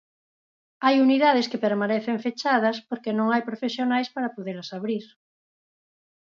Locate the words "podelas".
4.35-4.69